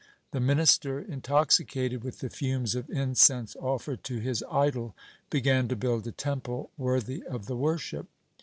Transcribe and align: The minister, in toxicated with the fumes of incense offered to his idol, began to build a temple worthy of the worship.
The 0.31 0.39
minister, 0.39 0.99
in 0.99 1.21
toxicated 1.21 2.03
with 2.03 2.21
the 2.21 2.31
fumes 2.31 2.73
of 2.73 2.89
incense 2.89 3.55
offered 3.61 4.03
to 4.05 4.17
his 4.17 4.43
idol, 4.49 4.95
began 5.29 5.67
to 5.67 5.75
build 5.75 6.07
a 6.07 6.11
temple 6.11 6.71
worthy 6.75 7.21
of 7.29 7.45
the 7.45 7.55
worship. 7.55 8.07